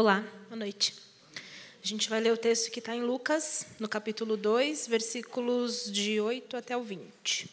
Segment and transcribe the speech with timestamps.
[0.00, 0.94] Olá, boa noite.
[1.82, 6.20] A gente vai ler o texto que está em Lucas, no capítulo 2, versículos de
[6.20, 7.50] 8 até o 20.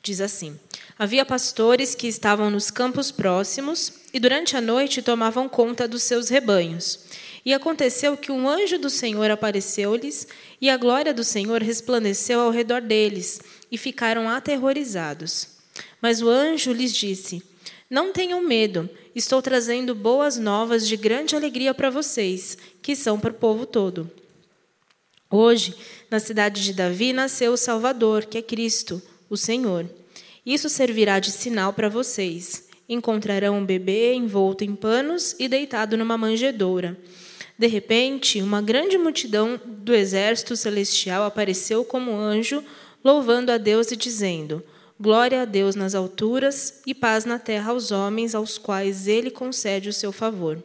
[0.00, 0.56] Diz assim:
[0.96, 6.28] Havia pastores que estavam nos campos próximos e durante a noite tomavam conta dos seus
[6.28, 7.00] rebanhos.
[7.44, 10.28] E aconteceu que um anjo do Senhor apareceu-lhes,
[10.60, 13.40] e a glória do Senhor resplandeceu ao redor deles,
[13.72, 15.48] e ficaram aterrorizados.
[16.00, 17.42] Mas o anjo lhes disse:
[17.90, 23.32] Não tenham medo, estou trazendo boas novas de grande alegria para vocês, que são para
[23.32, 24.08] o povo todo.
[25.28, 25.74] Hoje,
[26.08, 29.90] na cidade de Davi, nasceu o Salvador, que é Cristo, o Senhor.
[30.46, 32.68] Isso servirá de sinal para vocês.
[32.88, 36.96] Encontrarão um bebê envolto em panos e deitado numa manjedoura.
[37.58, 42.62] De repente, uma grande multidão do exército celestial apareceu como anjo,
[43.02, 44.62] louvando a Deus e dizendo:
[45.00, 49.88] Glória a Deus nas alturas e paz na terra aos homens aos quais ele concede
[49.88, 50.62] o seu favor.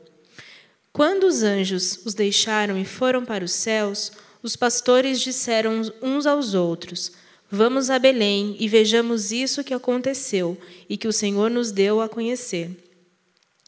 [0.91, 4.11] Quando os anjos os deixaram e foram para os céus,
[4.43, 7.13] os pastores disseram uns aos outros:
[7.49, 10.57] Vamos a Belém e vejamos isso que aconteceu
[10.89, 12.71] e que o Senhor nos deu a conhecer.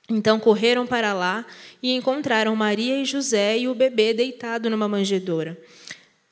[0.09, 1.45] Então correram para lá
[1.81, 5.57] e encontraram Maria e José e o bebê deitado numa manjedoura.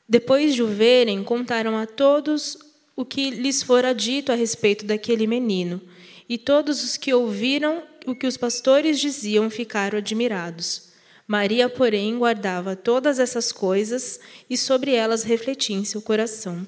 [0.09, 2.64] Depois de o verem, contaram a todos
[2.95, 5.81] o que lhes fora dito a respeito daquele menino.
[6.27, 10.93] E todos os que ouviram o que os pastores diziam ficaram admirados.
[11.27, 16.66] Maria, porém, guardava todas essas coisas e sobre elas refletia em seu coração.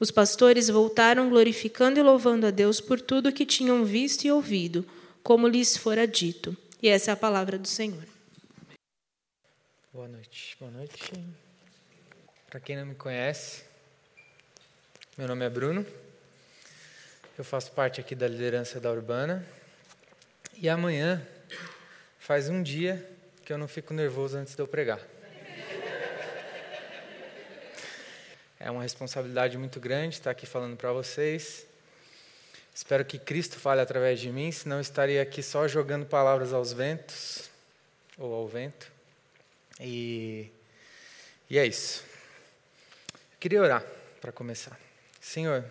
[0.00, 4.32] Os pastores voltaram glorificando e louvando a Deus por tudo o que tinham visto e
[4.32, 4.84] ouvido,
[5.22, 6.56] como lhes fora dito.
[6.82, 8.04] E essa é a palavra do Senhor.
[9.92, 10.56] Boa noite.
[10.58, 11.12] Boa noite.
[12.50, 13.62] Para quem não me conhece,
[15.18, 15.86] meu nome é Bruno,
[17.36, 19.46] eu faço parte aqui da liderança da Urbana
[20.56, 21.22] e amanhã
[22.18, 23.06] faz um dia
[23.44, 25.00] que eu não fico nervoso antes de eu pregar.
[28.58, 31.66] É uma responsabilidade muito grande estar aqui falando para vocês.
[32.74, 36.72] Espero que Cristo fale através de mim, senão eu estaria aqui só jogando palavras aos
[36.72, 37.50] ventos
[38.16, 38.90] ou ao vento.
[39.78, 40.50] E,
[41.50, 42.02] e é isso.
[43.12, 43.84] Eu queria orar
[44.22, 44.91] para começar.
[45.22, 45.64] Senhor,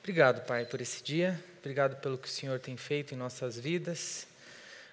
[0.00, 1.40] obrigado, Pai, por esse dia.
[1.60, 4.26] Obrigado pelo que o Senhor tem feito em nossas vidas.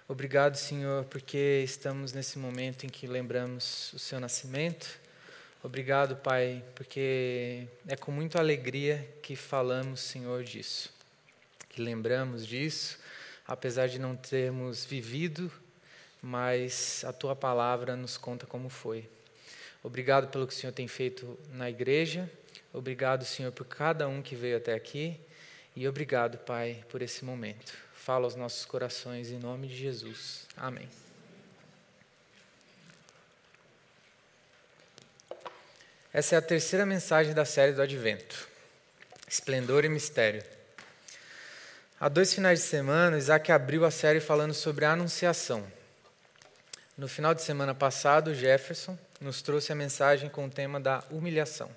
[0.08, 4.88] Obrigado, Senhor, porque estamos nesse momento em que lembramos o seu nascimento.
[5.64, 10.94] Obrigado, Pai, porque é com muita alegria que falamos, Senhor, disso.
[11.68, 13.00] Que lembramos disso,
[13.48, 15.52] apesar de não termos vivido,
[16.22, 19.10] mas a tua palavra nos conta como foi.
[19.82, 22.30] Obrigado pelo que o Senhor tem feito na igreja
[22.74, 25.20] Obrigado, Senhor, por cada um que veio até aqui.
[25.76, 27.74] E obrigado, Pai, por esse momento.
[27.94, 30.48] Fala aos nossos corações em nome de Jesus.
[30.56, 30.88] Amém.
[36.14, 38.48] Essa é a terceira mensagem da série do Advento.
[39.28, 40.44] Esplendor e mistério.
[42.00, 45.66] Há dois finais de semana, Isaac abriu a série falando sobre a Anunciação.
[46.98, 51.70] No final de semana passado, Jefferson nos trouxe a mensagem com o tema da humilhação.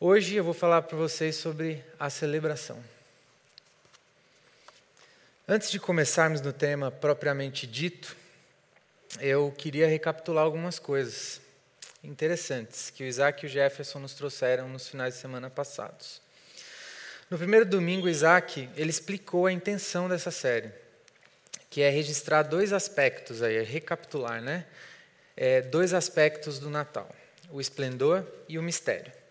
[0.00, 2.82] Hoje eu vou falar para vocês sobre a celebração.
[5.46, 8.16] Antes de começarmos no tema propriamente dito,
[9.20, 11.40] eu queria recapitular algumas coisas
[12.02, 16.20] interessantes que o Isaac e o Jefferson nos trouxeram nos finais de semana passados.
[17.30, 20.72] No primeiro domingo, Isaac ele explicou a intenção dessa série,
[21.70, 24.66] que é registrar dois aspectos aí, é recapitular, né?
[25.36, 27.08] É, dois aspectos do Natal:
[27.48, 29.23] o esplendor e o mistério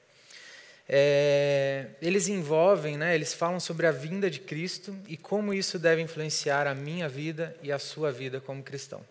[0.87, 6.01] é, eles envolvem, né, eles falam sobre a vinda de Cristo e como isso deve
[6.01, 9.03] influenciar a minha vida e a sua vida como cristão.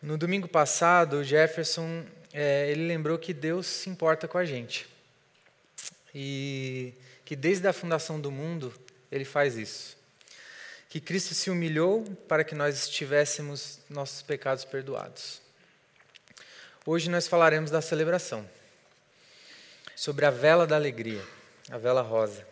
[0.00, 4.86] No domingo passado, o Jefferson é, ele lembrou que Deus se importa com a gente
[6.14, 6.94] e
[7.24, 8.72] que desde a fundação do mundo
[9.10, 9.98] ele faz isso.
[10.88, 15.42] Que Cristo se humilhou para que nós tivéssemos nossos pecados perdoados.
[16.86, 18.48] Hoje nós falaremos da celebração
[19.98, 21.20] sobre a vela da alegria,
[21.72, 22.46] a vela rosa.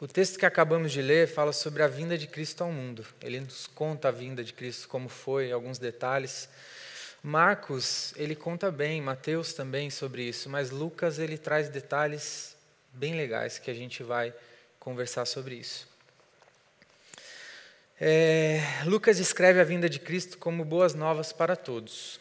[0.00, 3.06] O texto que acabamos de ler fala sobre a vinda de Cristo ao mundo.
[3.22, 6.48] Ele nos conta a vinda de Cristo, como foi, alguns detalhes.
[7.22, 12.56] Marcos, ele conta bem, Mateus também sobre isso, mas Lucas, ele traz detalhes
[12.92, 14.34] bem legais que a gente vai
[14.80, 15.86] conversar sobre isso.
[18.00, 22.18] É, Lucas escreve a vinda de Cristo como boas novas para todos,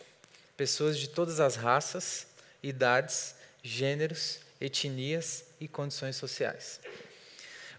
[0.55, 2.27] pessoas de todas as raças,
[2.61, 6.79] idades gêneros, etnias e condições sociais.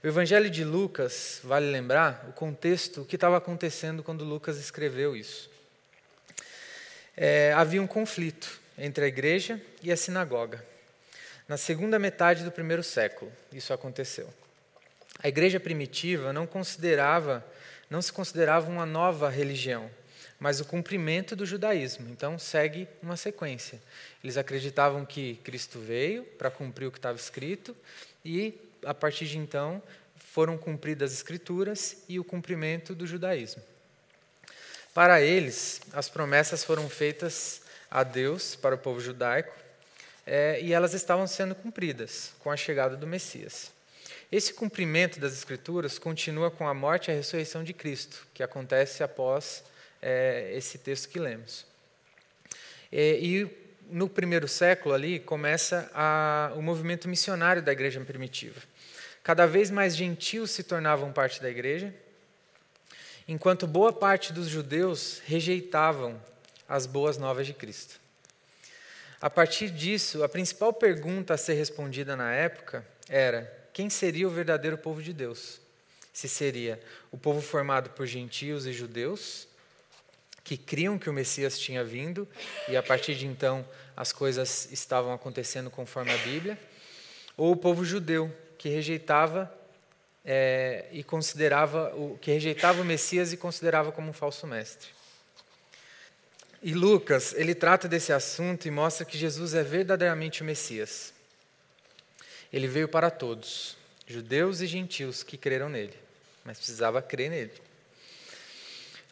[0.03, 5.15] O Evangelho de Lucas, vale lembrar, o contexto, o que estava acontecendo quando Lucas escreveu
[5.15, 5.50] isso.
[7.17, 10.65] É, havia um conflito entre a igreja e a sinagoga.
[11.47, 14.32] Na segunda metade do primeiro século, isso aconteceu.
[15.23, 17.44] A igreja primitiva não considerava,
[17.91, 19.91] não se considerava uma nova religião,
[20.41, 22.09] mas o cumprimento do judaísmo.
[22.09, 23.79] Então segue uma sequência.
[24.25, 27.77] Eles acreditavam que Cristo veio para cumprir o que estava escrito
[28.25, 29.83] e a partir de então
[30.17, 33.63] foram cumpridas as escrituras e o cumprimento do judaísmo.
[34.95, 39.53] Para eles, as promessas foram feitas a Deus para o povo judaico
[40.27, 43.71] é, e elas estavam sendo cumpridas com a chegada do Messias.
[44.33, 49.03] Esse cumprimento das Escrituras continua com a morte e a ressurreição de Cristo, que acontece
[49.03, 49.65] após
[50.00, 51.67] é, esse texto que lemos.
[52.91, 53.49] É, e
[53.91, 58.61] no primeiro século ali começa a, o movimento missionário da igreja primitiva.
[59.23, 61.94] Cada vez mais gentios se tornavam parte da igreja,
[63.29, 66.20] enquanto boa parte dos judeus rejeitavam
[66.69, 68.00] as boas novas de Cristo.
[69.20, 74.31] A partir disso, a principal pergunta a ser respondida na época era: quem seria o
[74.31, 75.61] verdadeiro povo de Deus?
[76.12, 76.81] Se seria
[77.12, 79.46] o povo formado por gentios e judeus,
[80.43, 82.27] que criam que o Messias tinha vindo
[82.69, 83.67] e a partir de então
[83.97, 86.59] as coisas estavam acontecendo conforme a Bíblia,
[87.37, 89.53] ou o povo judeu que rejeitava
[90.25, 94.89] é, e considerava o que rejeitava o Messias e considerava como um falso mestre.
[96.63, 101.15] E Lucas, ele trata desse assunto e mostra que Jesus é verdadeiramente o Messias.
[102.53, 103.77] Ele veio para todos,
[104.07, 105.95] judeus e gentios que creram nele,
[106.45, 107.53] mas precisava crer nele.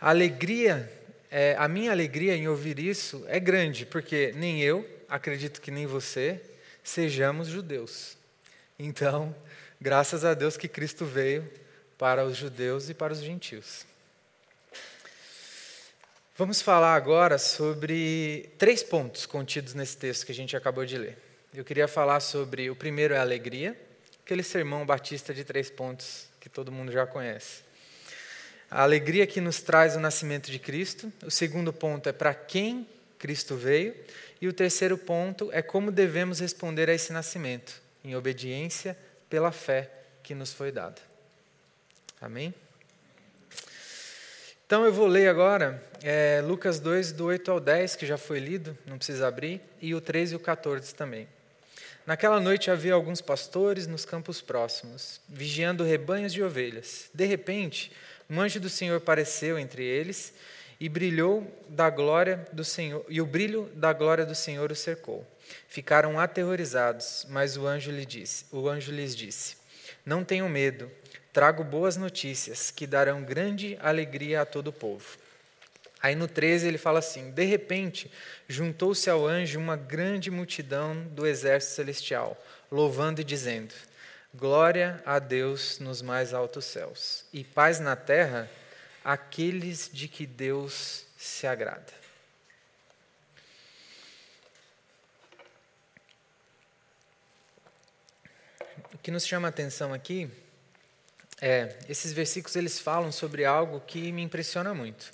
[0.00, 0.92] A alegria,
[1.30, 5.86] é, a minha alegria em ouvir isso é grande, porque nem eu, acredito que nem
[5.86, 6.40] você,
[6.82, 8.16] sejamos judeus.
[8.78, 9.34] Então,
[9.80, 11.48] graças a Deus que Cristo veio
[11.98, 13.86] para os judeus e para os gentios.
[16.36, 21.18] Vamos falar agora sobre três pontos contidos nesse texto que a gente acabou de ler.
[21.52, 23.76] Eu queria falar sobre o primeiro é a alegria,
[24.24, 27.67] aquele sermão batista de três pontos que todo mundo já conhece.
[28.70, 31.12] A alegria que nos traz o nascimento de Cristo.
[31.24, 32.86] O segundo ponto é para quem
[33.18, 33.94] Cristo veio.
[34.40, 38.96] E o terceiro ponto é como devemos responder a esse nascimento, em obediência
[39.28, 39.90] pela fé
[40.22, 41.00] que nos foi dada.
[42.20, 42.54] Amém?
[44.66, 48.38] Então eu vou ler agora é, Lucas 2, do 8 ao 10, que já foi
[48.38, 51.26] lido, não precisa abrir, e o 13 e o 14 também.
[52.06, 57.10] Naquela noite havia alguns pastores nos campos próximos, vigiando rebanhos de ovelhas.
[57.14, 57.90] De repente,
[58.28, 60.32] um anjo do Senhor apareceu entre eles
[60.80, 65.26] e brilhou da glória do Senhor, e o brilho da glória do Senhor os cercou.
[65.68, 69.56] Ficaram aterrorizados, mas o anjo lhe disse, o anjo lhes disse:
[70.04, 70.90] Não tenham medo
[71.38, 75.16] trago boas notícias que darão grande alegria a todo o povo.
[76.02, 78.10] Aí no 13 ele fala assim: De repente,
[78.48, 82.36] juntou-se ao anjo uma grande multidão do exército celestial,
[82.72, 83.72] louvando e dizendo:
[84.34, 88.50] Glória a Deus nos mais altos céus, e paz na terra
[89.04, 91.92] àqueles de que Deus se agrada.
[98.92, 100.30] O que nos chama a atenção aqui
[101.40, 105.10] é, esses versículos eles falam sobre algo que me impressiona muito.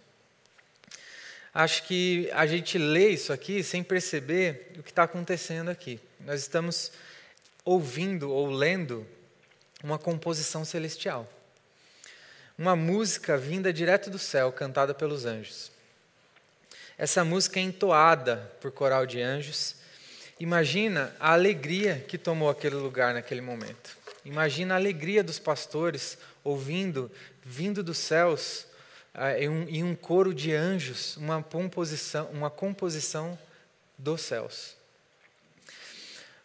[1.53, 6.01] Acho que a gente lê isso aqui sem perceber o que está acontecendo aqui.
[6.21, 6.91] Nós estamos
[7.65, 9.07] ouvindo ou lendo
[9.83, 11.29] uma composição celestial.
[12.57, 15.73] Uma música vinda direto do céu, cantada pelos anjos.
[16.97, 19.77] Essa música é entoada por coral de anjos.
[20.39, 23.97] Imagina a alegria que tomou aquele lugar naquele momento.
[24.25, 27.11] Imagina a alegria dos pastores ouvindo,
[27.43, 28.67] vindo dos céus,
[29.39, 33.39] em, um, em um coro de anjos, uma composição, uma composição
[33.99, 34.77] dos céus.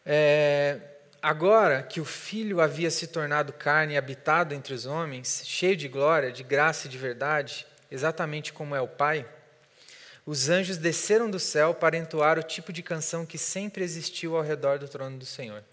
[0.05, 0.79] É,
[1.21, 5.87] agora que o Filho havia se tornado carne e habitado entre os homens, cheio de
[5.87, 9.25] glória, de graça e de verdade, exatamente como é o Pai,
[10.25, 14.43] os anjos desceram do céu para entoar o tipo de canção que sempre existiu ao
[14.43, 15.63] redor do trono do Senhor.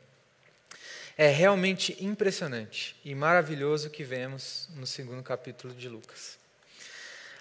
[1.18, 6.38] É realmente impressionante e maravilhoso o que vemos no segundo capítulo de Lucas.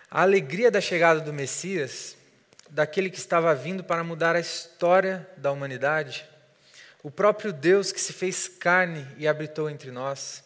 [0.10, 2.18] A alegria da chegada do Messias,
[2.70, 6.26] daquele que estava vindo para mudar a história da humanidade,
[7.06, 10.44] o próprio Deus que se fez carne e habitou entre nós,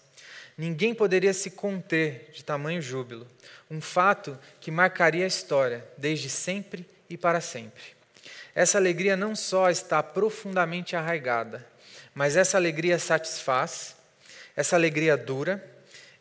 [0.57, 3.25] ninguém poderia se conter de tamanho júbilo,
[3.71, 7.81] um fato que marcaria a história desde sempre e para sempre.
[8.53, 11.65] Essa alegria não só está profundamente arraigada,
[12.13, 13.95] mas essa alegria satisfaz,
[14.53, 15.63] Essa alegria dura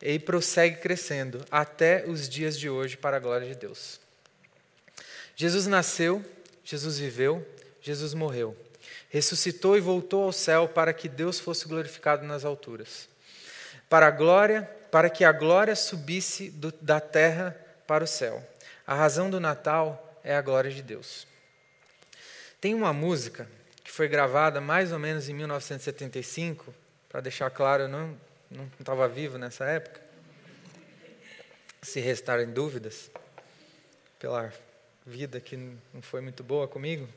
[0.00, 3.98] e prossegue crescendo até os dias de hoje para a glória de Deus.
[5.34, 6.24] Jesus nasceu,
[6.62, 7.44] Jesus viveu,
[7.82, 8.56] Jesus morreu.
[9.08, 13.08] Ressuscitou e voltou ao céu para que Deus fosse glorificado nas alturas.
[13.88, 18.46] Para a glória, para que a glória subisse do, da terra para o céu.
[18.86, 21.26] A razão do Natal é a glória de Deus.
[22.60, 23.48] Tem uma música
[23.82, 26.74] que foi gravada mais ou menos em 1975,
[27.08, 30.00] para deixar claro, eu não não estava vivo nessa época.
[31.82, 33.10] Se restarem dúvidas,
[34.18, 34.52] pela
[35.06, 37.08] vida que não foi muito boa comigo.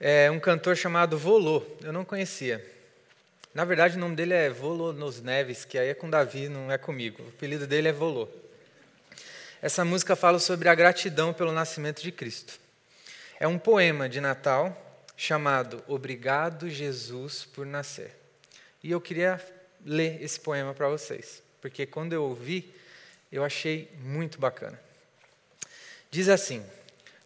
[0.00, 2.64] É um cantor chamado Volô, eu não conhecia.
[3.54, 6.72] Na verdade, o nome dele é Volô nos Neves, que aí é com Davi, não
[6.72, 7.22] é comigo.
[7.22, 8.28] O apelido dele é Volô.
[9.62, 12.58] Essa música fala sobre a gratidão pelo nascimento de Cristo.
[13.38, 14.76] É um poema de Natal
[15.16, 18.14] chamado Obrigado, Jesus, por nascer.
[18.82, 19.40] E eu queria
[19.86, 22.74] ler esse poema para vocês, porque quando eu ouvi,
[23.30, 24.78] eu achei muito bacana.
[26.10, 26.64] Diz assim: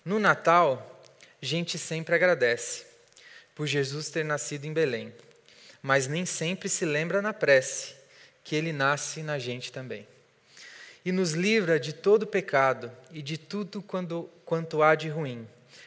[0.04, 0.97] No Natal,
[1.40, 2.86] gente sempre agradece
[3.54, 5.12] por Jesus ter nascido em Belém,
[5.82, 7.94] mas nem sempre se lembra na prece
[8.44, 10.06] que ele nasce na gente também.
[11.04, 15.46] E nos livra de todo pecado e de tudo quando, quanto há de ruim.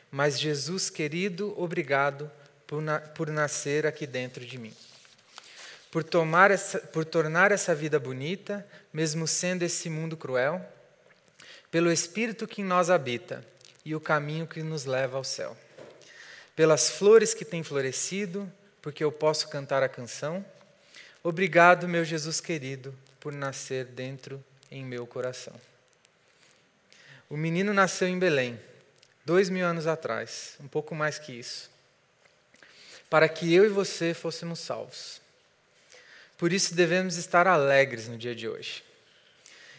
[0.10, 2.31] Mas Jesus querido, obrigado
[2.65, 4.74] por, na, por nascer aqui dentro de mim
[5.91, 10.65] por, tomar essa, por tornar essa vida bonita, mesmo sendo esse mundo cruel,
[11.70, 13.46] pelo Espírito que em nós habita
[13.83, 15.57] e o caminho que nos leva ao céu,
[16.55, 20.45] pelas flores que têm florescido, porque eu posso cantar a canção.
[21.23, 25.53] Obrigado, meu Jesus querido, por nascer dentro em meu coração.
[27.29, 28.59] O menino nasceu em Belém,
[29.25, 31.69] dois mil anos atrás, um pouco mais que isso,
[33.09, 35.21] para que eu e você fôssemos salvos.
[36.38, 38.83] Por isso devemos estar alegres no dia de hoje.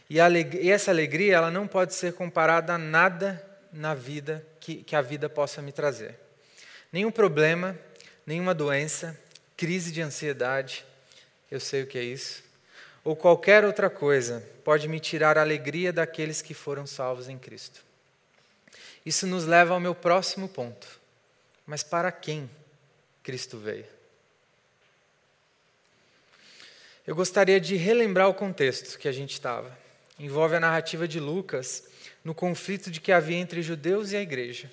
[0.09, 4.95] E, e essa alegria ela não pode ser comparada a nada na vida que, que
[4.95, 6.19] a vida possa me trazer.
[6.93, 7.79] Nenhum problema,
[8.26, 9.19] nenhuma doença,
[9.57, 10.85] crise de ansiedade,
[11.50, 12.43] eu sei o que é isso,
[13.05, 17.83] ou qualquer outra coisa pode me tirar a alegria daqueles que foram salvos em Cristo.
[19.05, 21.00] Isso nos leva ao meu próximo ponto.
[21.67, 22.49] Mas para quem
[23.23, 23.87] Cristo veio?
[27.07, 29.76] Eu gostaria de relembrar o contexto que a gente estava.
[30.19, 31.85] Envolve a narrativa de Lucas
[32.25, 34.71] no conflito de que havia entre judeus e a igreja.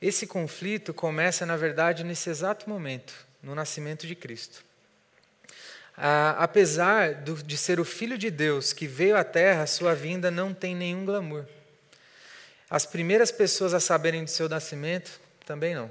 [0.00, 3.12] Esse conflito começa, na verdade, nesse exato momento,
[3.42, 4.64] no nascimento de Cristo.
[5.96, 10.30] Ah, apesar do, de ser o Filho de Deus que veio à Terra, sua vinda
[10.30, 11.44] não tem nenhum glamour.
[12.70, 15.90] As primeiras pessoas a saberem do seu nascimento também não.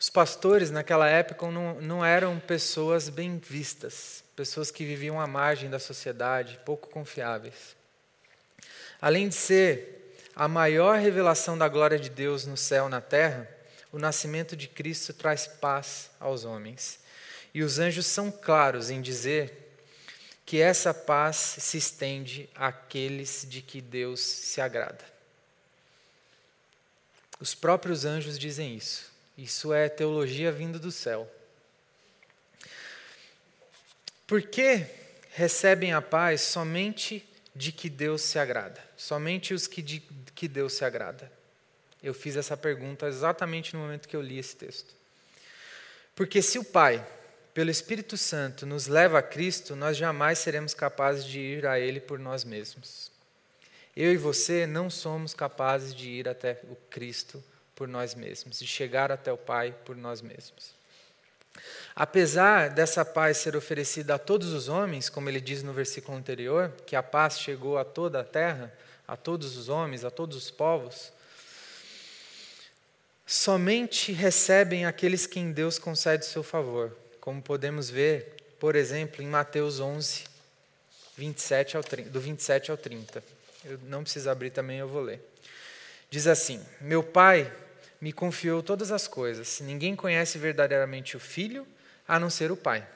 [0.00, 5.70] Os pastores naquela época não, não eram pessoas bem vistas, pessoas que viviam à margem
[5.70, 7.76] da sociedade, pouco confiáveis.
[9.04, 13.46] Além de ser a maior revelação da glória de Deus no céu e na terra,
[13.92, 16.98] o nascimento de Cristo traz paz aos homens.
[17.52, 19.76] E os anjos são claros em dizer
[20.46, 25.04] que essa paz se estende àqueles de que Deus se agrada.
[27.38, 29.12] Os próprios anjos dizem isso.
[29.36, 31.30] Isso é teologia vindo do céu.
[34.26, 34.86] Por que
[35.32, 37.22] recebem a paz somente
[37.54, 38.83] de que Deus se agrada?
[38.96, 40.00] Somente os que de
[40.34, 41.30] que Deus se agrada?
[42.02, 44.94] Eu fiz essa pergunta exatamente no momento que eu li esse texto.
[46.14, 47.04] Porque se o Pai,
[47.52, 52.00] pelo Espírito Santo, nos leva a Cristo, nós jamais seremos capazes de ir a Ele
[52.00, 53.10] por nós mesmos.
[53.96, 57.42] Eu e você não somos capazes de ir até o Cristo
[57.74, 60.74] por nós mesmos, de chegar até o Pai por nós mesmos.
[61.94, 66.72] Apesar dessa paz ser oferecida a todos os homens, como ele diz no versículo anterior,
[66.84, 68.72] que a paz chegou a toda a terra,
[69.06, 71.12] a todos os homens, a todos os povos,
[73.26, 79.26] somente recebem aqueles que em Deus concede seu favor, como podemos ver, por exemplo, em
[79.26, 80.24] Mateus 11,
[81.16, 83.22] 27 ao 30, do 27 ao 30.
[83.64, 85.20] Eu não preciso abrir também, eu vou ler.
[86.10, 87.50] Diz assim: Meu Pai
[88.00, 89.60] me confiou todas as coisas.
[89.60, 91.66] Ninguém conhece verdadeiramente o Filho
[92.06, 92.86] a não ser o Pai.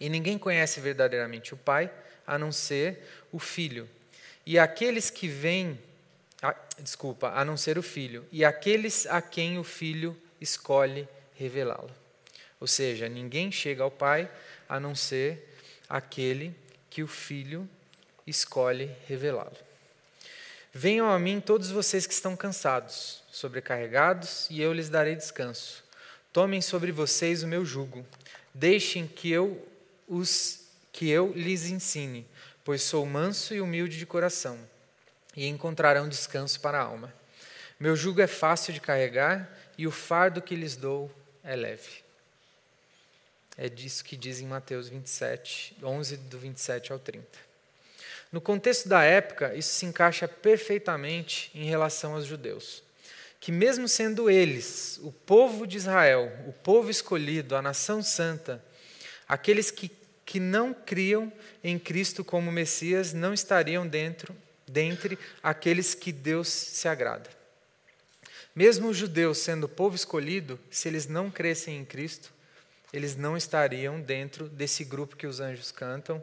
[0.00, 1.90] E ninguém conhece verdadeiramente o Pai
[2.26, 2.98] a não ser
[3.32, 3.88] o Filho.
[4.46, 5.76] E aqueles que vêm,
[6.40, 11.90] ah, desculpa, a não ser o Filho, e aqueles a quem o Filho escolhe revelá-lo.
[12.60, 14.30] Ou seja, ninguém chega ao Pai
[14.68, 15.52] a não ser
[15.88, 16.54] aquele
[16.88, 17.68] que o Filho
[18.26, 19.56] escolhe revelá-lo.
[20.72, 25.82] Venham a mim todos vocês que estão cansados, sobrecarregados, e eu lhes darei descanso.
[26.32, 28.06] Tomem sobre vocês o meu jugo.
[28.54, 29.66] Deixem que eu
[30.06, 30.60] os
[30.92, 32.26] que eu lhes ensine,
[32.66, 34.58] pois sou manso e humilde de coração,
[35.36, 37.14] e encontrarão descanso para a alma.
[37.78, 41.08] Meu jugo é fácil de carregar e o fardo que lhes dou
[41.44, 42.02] é leve.
[43.56, 47.24] É disso que diz em Mateus 27, 11, do 27 ao 30.
[48.32, 52.82] No contexto da época, isso se encaixa perfeitamente em relação aos judeus,
[53.38, 58.60] que, mesmo sendo eles, o povo de Israel, o povo escolhido, a nação santa,
[59.28, 59.88] aqueles que,
[60.26, 66.88] que não criam em Cristo como Messias, não estariam dentro dentre aqueles que Deus se
[66.88, 67.30] agrada.
[68.54, 72.32] Mesmo os judeus sendo povo escolhido, se eles não crescem em Cristo,
[72.92, 76.22] eles não estariam dentro desse grupo que os anjos cantam,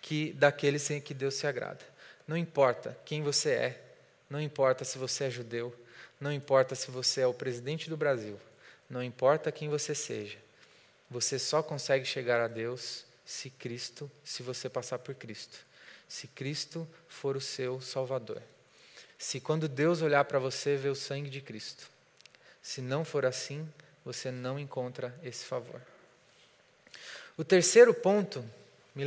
[0.00, 1.84] que daqueles em que Deus se agrada.
[2.28, 3.82] Não importa quem você é,
[4.28, 5.74] não importa se você é judeu,
[6.20, 8.38] não importa se você é o presidente do Brasil,
[8.88, 10.38] não importa quem você seja.
[11.10, 15.56] Você só consegue chegar a Deus se Cristo, se você passar por Cristo.
[16.08, 18.42] Se Cristo for o seu Salvador.
[19.16, 21.88] Se quando Deus olhar para você, ver o sangue de Cristo.
[22.60, 23.72] Se não for assim,
[24.04, 25.80] você não encontra esse favor.
[27.36, 28.44] O terceiro ponto,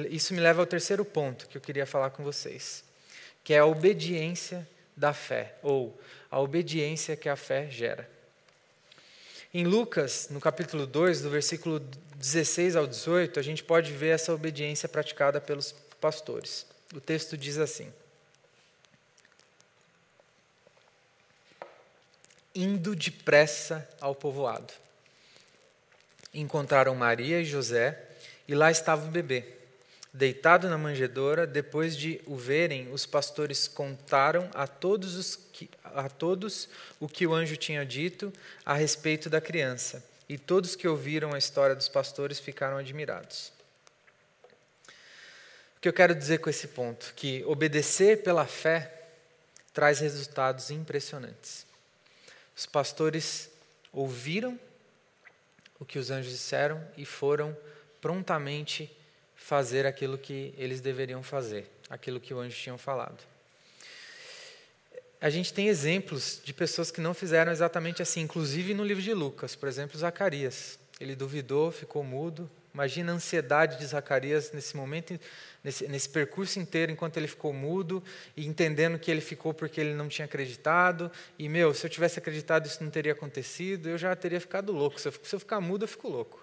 [0.10, 2.82] isso me leva ao terceiro ponto que eu queria falar com vocês,
[3.44, 4.66] que é a obediência
[4.96, 6.00] da fé, ou
[6.32, 8.10] a obediência que a fé gera.
[9.56, 11.80] Em Lucas, no capítulo 2, do versículo
[12.16, 16.66] 16 ao 18, a gente pode ver essa obediência praticada pelos pastores.
[16.92, 17.94] O texto diz assim:
[22.56, 24.74] Indo depressa ao povoado,
[26.34, 28.10] encontraram Maria e José
[28.48, 29.54] e lá estava o bebê,
[30.14, 31.48] deitado na manjedoura.
[31.48, 37.26] Depois de o verem, os pastores contaram a todos, os que, a todos o que
[37.26, 38.32] o anjo tinha dito
[38.64, 40.06] a respeito da criança.
[40.30, 43.52] E todos que ouviram a história dos pastores ficaram admirados.
[45.78, 47.14] O que eu quero dizer com esse ponto?
[47.16, 49.02] Que obedecer pela fé
[49.74, 51.66] traz resultados impressionantes.
[52.56, 53.50] Os pastores
[53.92, 54.58] ouviram
[55.80, 57.58] o que os anjos disseram e foram
[58.00, 58.96] prontamente
[59.44, 63.22] fazer aquilo que eles deveriam fazer, aquilo que o anjo tinha falado.
[65.20, 69.14] A gente tem exemplos de pessoas que não fizeram exatamente assim, inclusive no livro de
[69.14, 70.80] Lucas, por exemplo, Zacarias.
[70.98, 72.50] Ele duvidou, ficou mudo.
[72.74, 75.20] Imagina a ansiedade de Zacarias nesse momento,
[75.62, 78.02] nesse, nesse percurso inteiro, enquanto ele ficou mudo
[78.38, 81.12] e entendendo que ele ficou porque ele não tinha acreditado.
[81.38, 85.00] E, meu, se eu tivesse acreditado, isso não teria acontecido, eu já teria ficado louco.
[85.02, 86.43] Se eu, se eu ficar mudo, eu fico louco.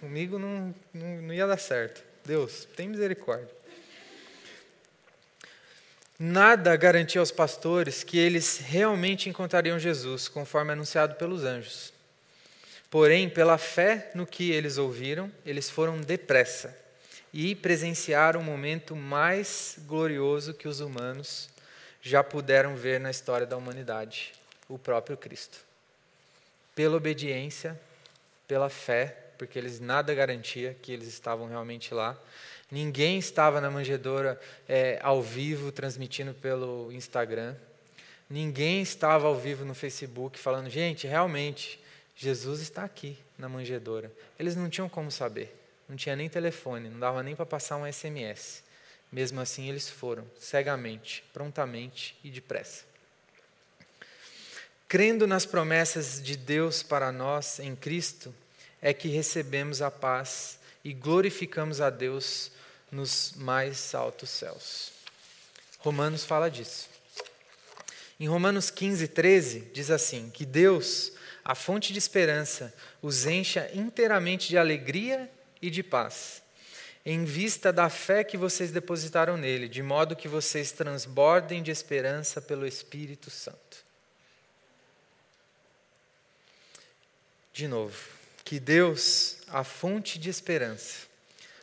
[0.00, 2.02] Comigo não, não, não ia dar certo.
[2.24, 3.48] Deus, tem misericórdia.
[6.18, 11.92] Nada garantia aos pastores que eles realmente encontrariam Jesus, conforme anunciado pelos anjos.
[12.90, 16.74] Porém, pela fé no que eles ouviram, eles foram depressa
[17.32, 21.50] e presenciaram o momento mais glorioso que os humanos
[22.00, 24.32] já puderam ver na história da humanidade
[24.68, 25.58] o próprio Cristo.
[26.74, 27.78] Pela obediência,
[28.48, 32.18] pela fé porque eles nada garantia que eles estavam realmente lá.
[32.70, 37.54] Ninguém estava na manjedoura é, ao vivo transmitindo pelo Instagram.
[38.28, 41.80] Ninguém estava ao vivo no Facebook falando, gente, realmente,
[42.16, 44.10] Jesus está aqui na manjedoura.
[44.38, 45.54] Eles não tinham como saber.
[45.88, 48.64] Não tinha nem telefone, não dava nem para passar um SMS.
[49.12, 52.84] Mesmo assim, eles foram, cegamente, prontamente e depressa.
[54.88, 58.34] Crendo nas promessas de Deus para nós em Cristo,
[58.86, 62.52] é que recebemos a paz e glorificamos a Deus
[62.88, 64.92] nos mais altos céus.
[65.80, 66.88] Romanos fala disso.
[68.20, 72.72] Em Romanos 15, 13, diz assim: que Deus, a fonte de esperança,
[73.02, 75.28] os encha inteiramente de alegria
[75.60, 76.40] e de paz,
[77.04, 82.40] em vista da fé que vocês depositaram nele, de modo que vocês transbordem de esperança
[82.40, 83.84] pelo Espírito Santo.
[87.52, 88.15] De novo,
[88.46, 91.08] que Deus, a fonte de esperança,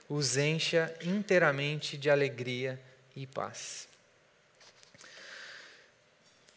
[0.09, 2.77] os encha inteiramente de alegria
[3.15, 3.87] e paz.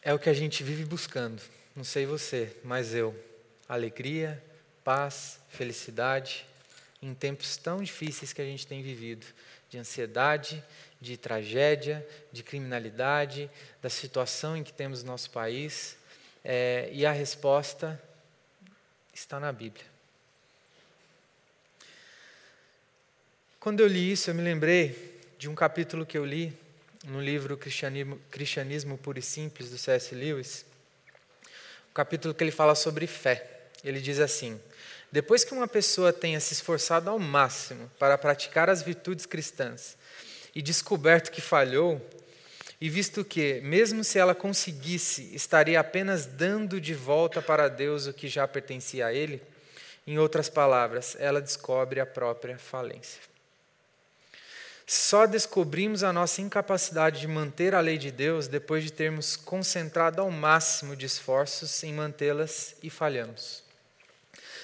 [0.01, 1.41] É o que a gente vive buscando,
[1.73, 3.15] não sei você, mas eu.
[3.69, 4.43] Alegria,
[4.83, 6.45] paz, felicidade,
[7.01, 9.25] em tempos tão difíceis que a gente tem vivido
[9.69, 10.61] de ansiedade,
[10.99, 13.49] de tragédia, de criminalidade,
[13.81, 15.95] da situação em que temos no nosso país.
[16.43, 18.01] É, e a resposta
[19.13, 19.96] está na Bíblia.
[23.59, 26.55] Quando eu li isso, eu me lembrei de um capítulo que eu li
[27.05, 30.13] no livro Cristianismo, Cristianismo Puro e Simples, do C.S.
[30.13, 30.63] Lewis.
[31.89, 33.49] Um capítulo que ele fala sobre fé.
[33.83, 34.61] Ele diz assim:
[35.11, 39.97] Depois que uma pessoa tenha se esforçado ao máximo para praticar as virtudes cristãs
[40.53, 41.99] e descoberto que falhou,
[42.79, 48.13] e visto que, mesmo se ela conseguisse, estaria apenas dando de volta para Deus o
[48.13, 49.41] que já pertencia a Ele,
[50.05, 53.19] em outras palavras, ela descobre a própria falência.
[54.89, 60.21] Só descobrimos a nossa incapacidade de manter a lei de Deus depois de termos concentrado
[60.21, 63.65] ao máximo de esforços em mantê-las e falhamos.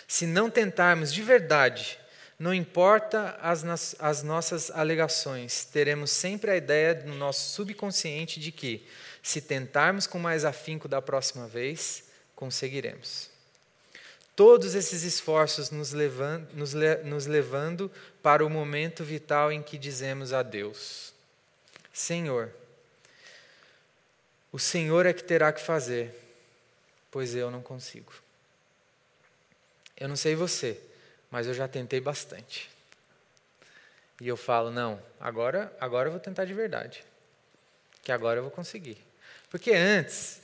[0.07, 1.99] Se não tentarmos de verdade,
[2.39, 8.87] não importa as, as nossas alegações, teremos sempre a ideia no nosso subconsciente de que,
[9.21, 13.32] se tentarmos com mais afinco da próxima vez, conseguiremos.
[14.35, 17.91] Todos esses esforços nos levando, nos, nos levando
[18.21, 21.13] para o momento vital em que dizemos a Deus:
[21.93, 22.51] Senhor,
[24.51, 26.13] o Senhor é que terá que fazer,
[27.11, 28.13] pois eu não consigo.
[29.95, 30.79] Eu não sei você,
[31.29, 32.69] mas eu já tentei bastante.
[34.19, 37.03] E eu falo: não, agora, agora eu vou tentar de verdade,
[38.01, 38.97] que agora eu vou conseguir.
[39.49, 40.39] Porque antes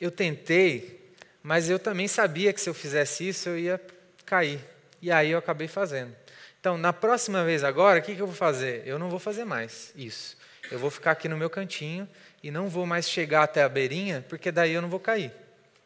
[0.00, 0.97] eu tentei
[1.42, 3.80] mas eu também sabia que se eu fizesse isso eu ia
[4.24, 4.60] cair.
[5.00, 6.14] E aí eu acabei fazendo.
[6.60, 8.82] Então, na próxima vez agora, o que, que eu vou fazer?
[8.84, 10.36] Eu não vou fazer mais isso.
[10.70, 12.08] Eu vou ficar aqui no meu cantinho
[12.42, 15.32] e não vou mais chegar até a beirinha, porque daí eu não vou cair.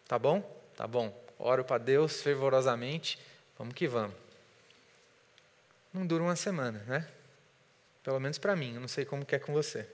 [0.09, 0.43] Tá bom?
[0.77, 1.15] Tá bom.
[1.39, 3.19] Oro para Deus fervorosamente.
[3.59, 4.17] Vamos que vamos.
[5.93, 7.07] Não dura uma semana, né?
[8.03, 9.87] Pelo menos para mim, eu não sei como que é com você.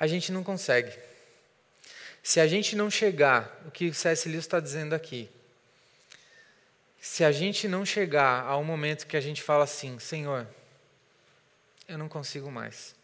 [0.00, 0.92] A gente não consegue.
[2.22, 4.28] Se a gente não chegar, o que C.S.
[4.28, 5.28] Lewis está dizendo aqui,
[7.00, 10.46] se a gente não chegar ao momento que a gente fala assim, Senhor,
[11.88, 12.94] eu não consigo mais,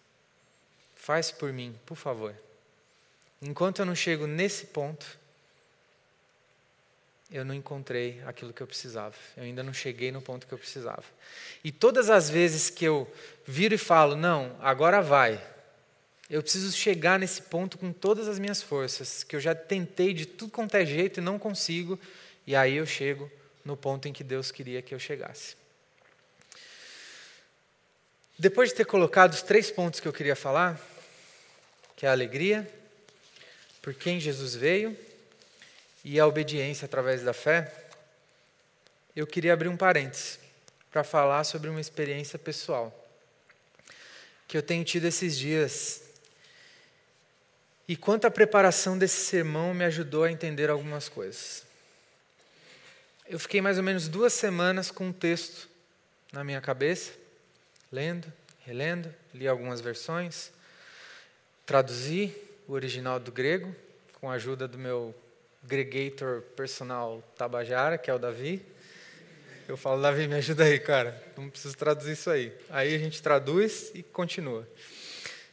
[0.94, 2.34] faz por mim, por favor.
[3.42, 5.18] Enquanto eu não chego nesse ponto,
[7.30, 9.14] eu não encontrei aquilo que eu precisava.
[9.36, 11.04] Eu ainda não cheguei no ponto que eu precisava.
[11.62, 13.12] E todas as vezes que eu
[13.46, 15.44] viro e falo, não, agora vai,
[16.30, 20.26] eu preciso chegar nesse ponto com todas as minhas forças, que eu já tentei de
[20.26, 21.98] tudo quanto é jeito e não consigo,
[22.46, 23.30] e aí eu chego
[23.64, 25.56] no ponto em que Deus queria que eu chegasse.
[28.38, 30.78] Depois de ter colocado os três pontos que eu queria falar,
[31.96, 32.70] que é a alegria,
[33.80, 34.96] por quem Jesus veio
[36.04, 37.72] e a obediência através da fé,
[39.16, 40.38] eu queria abrir um parênteses
[40.92, 42.94] para falar sobre uma experiência pessoal
[44.46, 46.07] que eu tenho tido esses dias
[47.88, 51.64] e quanto à preparação desse sermão, me ajudou a entender algumas coisas.
[53.26, 55.66] Eu fiquei mais ou menos duas semanas com um texto
[56.30, 57.12] na minha cabeça,
[57.90, 60.52] lendo, relendo, li algumas versões,
[61.64, 62.34] traduzi
[62.66, 63.74] o original do grego,
[64.20, 65.14] com a ajuda do meu
[65.62, 68.60] gregator personal Tabajara, que é o Davi.
[69.66, 72.52] Eu falo, Davi, me ajuda aí, cara, não preciso traduzir isso aí.
[72.68, 74.68] Aí a gente traduz e continua.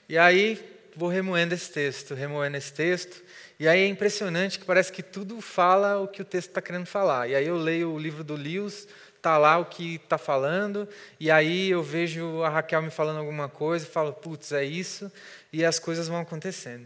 [0.09, 3.23] E aí vou remoendo esse texto, remoendo esse texto,
[3.59, 6.85] e aí é impressionante que parece que tudo fala o que o texto está querendo
[6.85, 7.29] falar.
[7.29, 10.87] E aí eu leio o livro do Lewis, está lá o que está falando,
[11.19, 15.11] e aí eu vejo a Raquel me falando alguma coisa, falo, putz, é isso,
[15.51, 16.85] e as coisas vão acontecendo.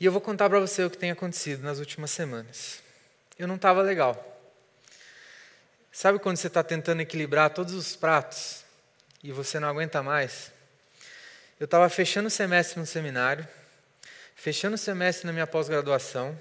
[0.00, 2.82] E eu vou contar para você o que tem acontecido nas últimas semanas.
[3.38, 4.26] Eu não estava legal.
[5.92, 8.64] Sabe quando você está tentando equilibrar todos os pratos
[9.22, 10.50] e você não aguenta mais?
[11.60, 13.46] Eu estava fechando o semestre no seminário,
[14.34, 16.34] fechando o semestre na minha pós-graduação,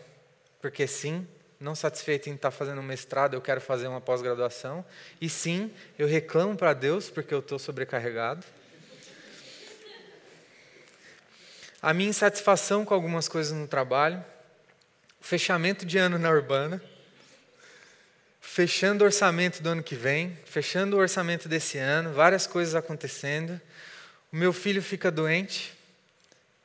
[0.61, 1.27] porque sim,
[1.59, 4.85] não satisfeito em estar tá fazendo um mestrado, eu quero fazer uma pós-graduação.
[5.19, 8.45] E sim, eu reclamo para Deus porque eu estou sobrecarregado.
[11.81, 14.23] A minha insatisfação com algumas coisas no trabalho,
[15.19, 16.81] o fechamento de ano na urbana,
[18.39, 23.59] fechando o orçamento do ano que vem, fechando o orçamento desse ano, várias coisas acontecendo.
[24.31, 25.73] O meu filho fica doente,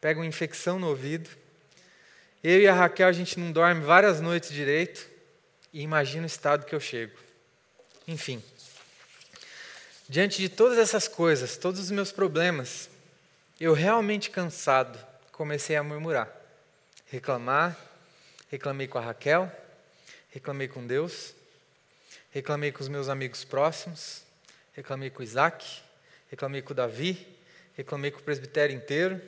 [0.00, 1.30] pega uma infecção no ouvido.
[2.42, 5.08] Eu e a Raquel, a gente não dorme várias noites direito.
[5.72, 7.18] E imagina o estado que eu chego.
[8.06, 8.42] Enfim.
[10.08, 12.90] Diante de todas essas coisas, todos os meus problemas,
[13.58, 14.98] eu realmente cansado
[15.32, 16.30] comecei a murmurar,
[17.06, 17.76] reclamar.
[18.50, 19.50] Reclamei com a Raquel,
[20.30, 21.34] reclamei com Deus,
[22.30, 24.22] reclamei com os meus amigos próximos,
[24.74, 25.82] reclamei com Isaac,
[26.30, 27.26] reclamei com Davi,
[27.76, 29.20] reclamei com o presbitério inteiro.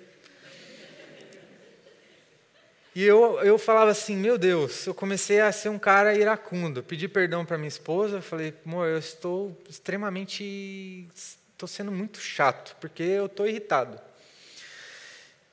[2.94, 6.82] E eu, eu falava assim, meu Deus, eu comecei a ser um cara iracundo.
[6.82, 13.02] Pedi perdão para minha esposa, falei, amor, eu estou extremamente, estou sendo muito chato, porque
[13.02, 14.00] eu estou irritado.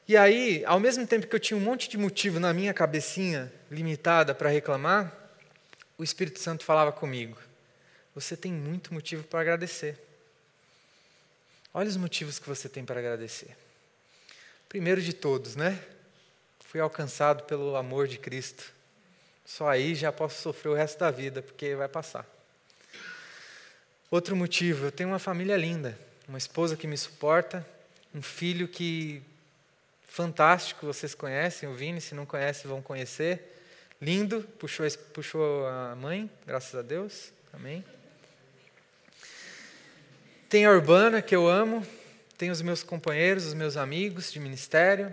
[0.07, 3.51] E aí, ao mesmo tempo que eu tinha um monte de motivo na minha cabecinha
[3.69, 5.13] limitada para reclamar,
[5.97, 7.37] o Espírito Santo falava comigo:
[8.15, 9.97] você tem muito motivo para agradecer.
[11.73, 13.57] Olha os motivos que você tem para agradecer.
[14.69, 15.83] Primeiro de todos, né?
[16.59, 18.71] Fui alcançado pelo amor de Cristo.
[19.45, 22.25] Só aí já posso sofrer o resto da vida, porque vai passar.
[24.09, 27.65] Outro motivo, eu tenho uma família linda, uma esposa que me suporta,
[28.13, 29.23] um filho que
[30.07, 33.51] fantástico, vocês conhecem, o Vini, se não conhecem, vão conhecer.
[33.99, 37.31] Lindo, puxou, puxou a mãe, graças a Deus.
[37.51, 37.83] Amém.
[40.53, 41.83] Tem a Urbana, que eu amo,
[42.37, 45.11] tem os meus companheiros, os meus amigos de ministério.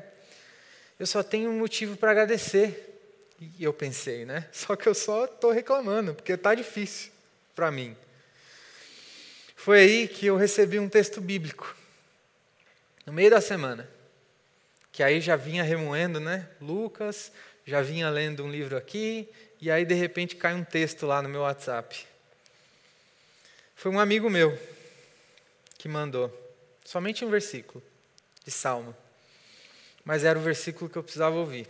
[0.99, 3.01] Eu só tenho um motivo para agradecer.
[3.41, 4.47] E eu pensei, né?
[4.53, 7.11] Só que eu só estou reclamando, porque está difícil
[7.57, 7.97] para mim.
[9.57, 11.75] Foi aí que eu recebi um texto bíblico,
[13.07, 13.89] no meio da semana,
[14.93, 16.51] que aí já vinha remoendo, né?
[16.61, 17.33] Lucas,
[17.65, 19.27] já vinha lendo um livro aqui,
[19.59, 22.07] e aí de repente cai um texto lá no meu WhatsApp.
[23.75, 24.79] Foi um amigo meu
[25.81, 26.31] que mandou,
[26.85, 27.83] somente um versículo
[28.45, 28.95] de Salmo,
[30.05, 31.67] mas era o versículo que eu precisava ouvir.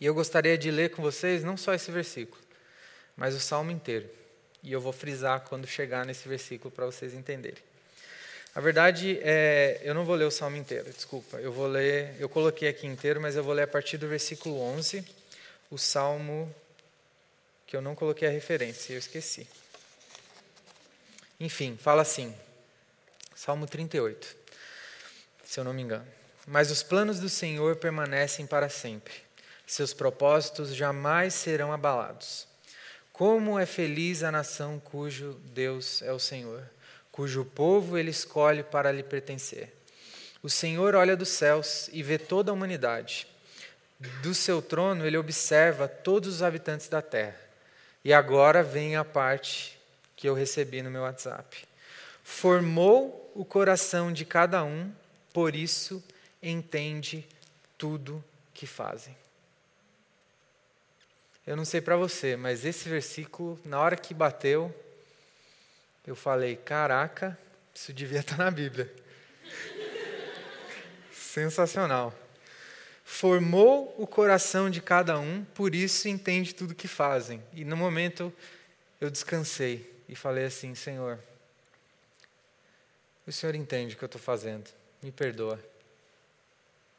[0.00, 2.40] E eu gostaria de ler com vocês não só esse versículo,
[3.16, 4.08] mas o salmo inteiro.
[4.62, 7.60] E eu vou frisar quando chegar nesse versículo para vocês entenderem.
[8.54, 11.38] A verdade é, eu não vou ler o salmo inteiro, desculpa.
[11.38, 14.60] Eu vou ler, eu coloquei aqui inteiro, mas eu vou ler a partir do versículo
[14.60, 15.04] 11,
[15.72, 16.54] o salmo
[17.66, 19.48] que eu não coloquei a referência, eu esqueci.
[21.40, 22.32] Enfim, fala assim.
[23.34, 24.36] Salmo 38.
[25.44, 26.06] Se eu não me engano.
[26.46, 29.12] Mas os planos do Senhor permanecem para sempre
[29.72, 32.46] seus propósitos jamais serão abalados.
[33.12, 36.62] Como é feliz a nação cujo Deus é o Senhor,
[37.10, 39.72] cujo povo ele escolhe para lhe pertencer.
[40.42, 43.26] O Senhor olha dos céus e vê toda a humanidade.
[44.22, 47.40] Do seu trono ele observa todos os habitantes da terra.
[48.04, 49.78] E agora vem a parte
[50.16, 51.64] que eu recebi no meu WhatsApp.
[52.24, 54.92] Formou o coração de cada um,
[55.32, 56.02] por isso
[56.42, 57.26] entende
[57.78, 59.16] tudo que fazem.
[61.46, 64.74] Eu não sei para você, mas esse versículo, na hora que bateu,
[66.06, 67.36] eu falei: caraca,
[67.74, 68.92] isso devia estar na Bíblia.
[71.12, 72.14] Sensacional.
[73.04, 77.42] Formou o coração de cada um, por isso entende tudo que fazem.
[77.52, 78.32] E no momento
[79.00, 81.18] eu descansei e falei assim: Senhor,
[83.26, 84.70] o Senhor entende o que eu estou fazendo,
[85.02, 85.58] me perdoa,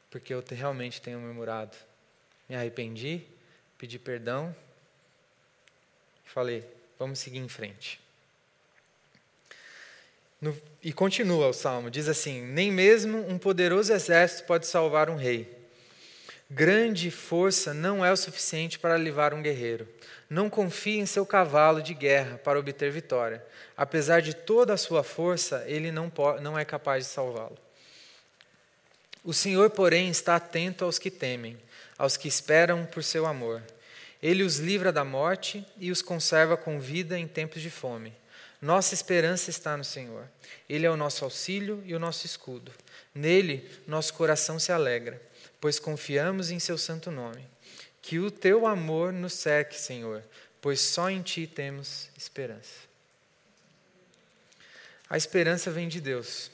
[0.09, 1.75] porque eu realmente tenho murmurado.
[2.47, 3.25] Me arrependi
[3.77, 4.55] pedi perdão
[6.33, 6.65] falei:
[6.97, 8.01] vamos seguir em frente.
[10.41, 15.15] No, e continua o salmo: diz assim: Nem mesmo um poderoso exército pode salvar um
[15.15, 15.61] rei.
[16.49, 19.87] Grande força não é o suficiente para livrar um guerreiro.
[20.29, 23.45] Não confie em seu cavalo de guerra para obter vitória.
[23.75, 27.57] Apesar de toda a sua força, ele não, não é capaz de salvá-lo.
[29.23, 31.57] O Senhor, porém, está atento aos que temem,
[31.97, 33.61] aos que esperam por seu amor.
[34.21, 38.13] Ele os livra da morte e os conserva com vida em tempos de fome.
[38.61, 40.25] Nossa esperança está no Senhor.
[40.69, 42.71] Ele é o nosso auxílio e o nosso escudo.
[43.13, 45.21] Nele, nosso coração se alegra,
[45.59, 47.45] pois confiamos em seu santo nome.
[48.03, 50.21] Que o teu amor nos cerque, Senhor,
[50.61, 52.81] pois só em ti temos esperança.
[55.09, 56.51] A esperança vem de Deus.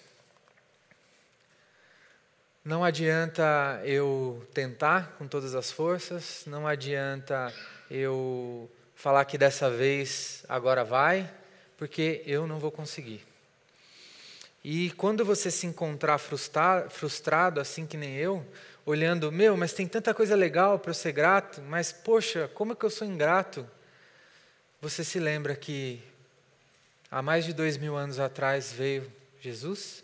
[2.64, 7.52] Não adianta eu tentar com todas as forças, não adianta
[7.90, 11.34] eu falar que dessa vez agora vai,
[11.78, 13.26] porque eu não vou conseguir.
[14.64, 18.46] E quando você se encontrar frustrado, assim que nem eu,
[18.90, 22.76] olhando, meu, mas tem tanta coisa legal para eu ser grato, mas poxa, como é
[22.76, 23.70] que eu sou ingrato?
[24.82, 26.02] Você se lembra que
[27.12, 30.04] há mais de dois mil anos atrás veio Jesus?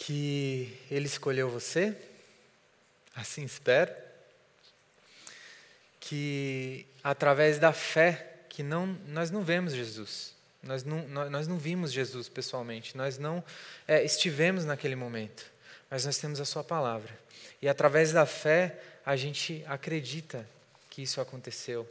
[0.00, 1.94] que Ele escolheu você,
[3.14, 3.92] assim espero,
[6.00, 11.92] que através da fé, que não, nós não vemos Jesus, nós não, nós não vimos
[11.92, 13.44] Jesus pessoalmente, nós não
[13.86, 15.44] é, estivemos naquele momento,
[15.90, 17.18] mas nós temos a Sua palavra.
[17.60, 20.48] E através da fé, a gente acredita
[20.88, 21.88] que isso aconteceu.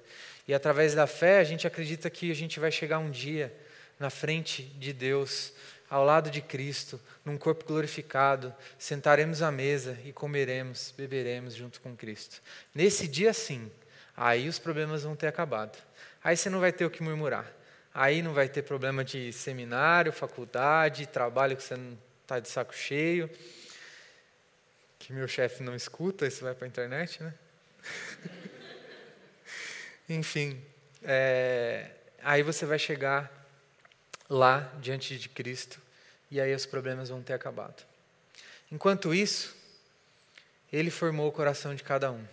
[0.48, 3.54] E através da fé, a gente acredita que a gente vai chegar um dia
[4.00, 5.54] na frente de Deus
[5.90, 11.96] ao lado de Cristo, num corpo glorificado, sentaremos à mesa e comeremos, beberemos junto com
[11.96, 12.42] Cristo.
[12.76, 13.72] Nesse dia, sim,
[14.16, 15.78] aí os problemas vão ter acabado.
[16.24, 17.52] Aí você não vai ter o que murmurar.
[17.94, 22.76] Aí não vai ter problema de seminário, faculdade, trabalho que você não está de saco
[22.76, 23.30] cheio.
[25.10, 27.34] Que meu chefe não escuta, isso vai para a internet, né?
[30.08, 30.64] Enfim,
[31.02, 31.90] é,
[32.22, 33.28] aí você vai chegar
[34.30, 35.82] lá diante de Cristo
[36.30, 37.84] e aí os problemas vão ter acabado.
[38.72, 39.58] Enquanto isso,
[40.72, 42.24] Ele formou o coração de cada um.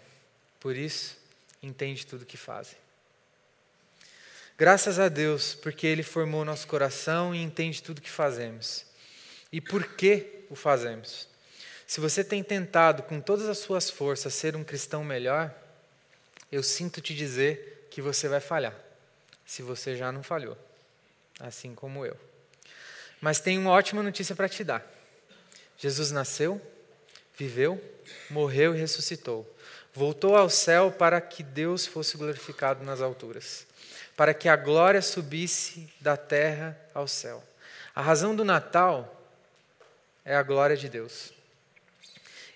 [0.60, 1.16] Por isso,
[1.62, 2.76] entende tudo que fazem.
[4.58, 8.84] Graças a Deus, porque Ele formou nosso coração e entende tudo que fazemos.
[9.50, 11.34] E por que o fazemos?
[11.87, 15.55] Se você tem tentado com todas as suas forças ser um cristão melhor,
[16.51, 18.75] eu sinto te dizer que você vai falhar,
[19.44, 20.59] se você já não falhou,
[21.38, 22.16] assim como eu.
[23.20, 24.85] Mas tenho uma ótima notícia para te dar.
[25.79, 26.61] Jesus nasceu,
[27.37, 27.83] viveu,
[28.31, 29.49] morreu e ressuscitou.
[29.94, 33.66] Voltou ao céu para que Deus fosse glorificado nas alturas,
[34.16, 37.42] para que a glória subisse da terra ao céu.
[37.94, 39.22] A razão do Natal
[40.25, 41.36] é a glória de Deus.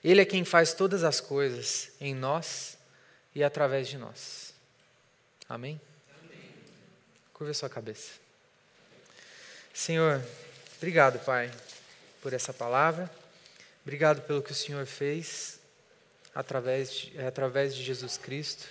[0.03, 2.79] Ele é quem faz todas as coisas em nós
[3.35, 4.55] e através de nós.
[5.49, 5.81] Amém?
[6.25, 6.41] Amém.
[7.35, 8.13] Curva a sua cabeça.
[9.75, 10.23] Senhor,
[10.79, 11.51] obrigado, Pai,
[12.23, 13.11] por essa palavra.
[13.83, 15.59] Obrigado pelo que o Senhor fez
[16.35, 18.69] através de, através de Jesus Cristo.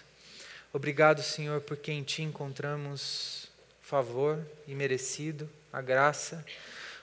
[0.71, 3.49] Obrigado, Senhor, porque em Ti encontramos
[3.81, 6.45] favor e merecido, a graça.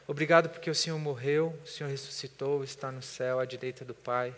[0.08, 4.34] Obrigado porque o Senhor morreu, o Senhor ressuscitou, está no céu à direita do Pai.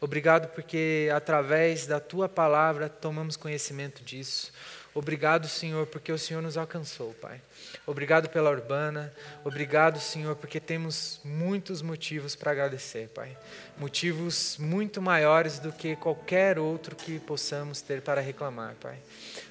[0.00, 4.52] Obrigado porque através da tua palavra tomamos conhecimento disso.
[4.94, 7.40] Obrigado, Senhor, porque o Senhor nos alcançou, Pai.
[7.86, 9.12] Obrigado pela urbana.
[9.44, 13.36] Obrigado, Senhor, porque temos muitos motivos para agradecer, Pai.
[13.76, 18.98] Motivos muito maiores do que qualquer outro que possamos ter para reclamar, Pai.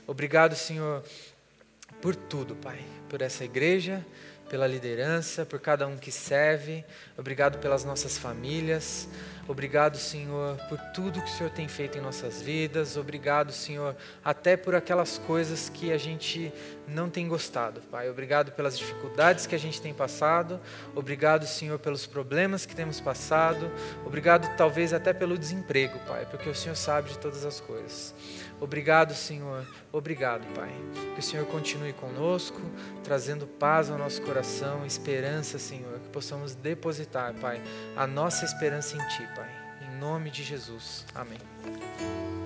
[0.05, 1.03] Obrigado, Senhor,
[2.01, 2.79] por tudo, Pai.
[3.09, 4.05] Por essa igreja,
[4.49, 6.83] pela liderança, por cada um que serve.
[7.17, 9.07] Obrigado pelas nossas famílias.
[9.47, 12.97] Obrigado, Senhor, por tudo que o Senhor tem feito em nossas vidas.
[12.97, 16.51] Obrigado, Senhor, até por aquelas coisas que a gente
[16.85, 18.09] não tem gostado, Pai.
[18.09, 20.59] Obrigado pelas dificuldades que a gente tem passado.
[20.93, 23.71] Obrigado, Senhor, pelos problemas que temos passado.
[24.05, 28.13] Obrigado, talvez, até pelo desemprego, Pai, porque o Senhor sabe de todas as coisas.
[28.59, 29.67] Obrigado, Senhor.
[29.91, 30.71] Obrigado, Pai.
[31.13, 32.59] Que o Senhor continue conosco,
[33.03, 35.99] trazendo paz ao nosso coração, esperança, Senhor.
[35.99, 37.61] Que possamos depositar, Pai,
[37.95, 39.49] a nossa esperança em Ti, Pai.
[39.81, 41.05] Em nome de Jesus.
[41.13, 42.36] Amém.